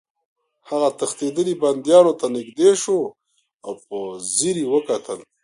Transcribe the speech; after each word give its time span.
هغه 0.69 0.89
تښتېدلي 0.99 1.53
بندیانو 1.61 2.13
ته 2.19 2.27
نږدې 2.37 2.71
شو 2.83 2.97
او 3.65 3.71
په 3.87 3.97
ځیر 4.35 4.55
یې 4.63 4.67
وکتل 4.73 5.19